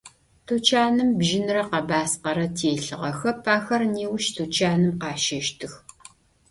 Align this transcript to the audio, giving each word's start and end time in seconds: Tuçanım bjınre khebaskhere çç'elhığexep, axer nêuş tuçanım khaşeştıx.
Tuçanım 0.45 1.09
bjınre 1.19 1.63
khebaskhere 1.69 2.47
çç'elhığexep, 2.57 3.39
axer 3.55 3.81
nêuş 3.93 4.25
tuçanım 4.35 4.93
khaşeştıx. 5.01 5.73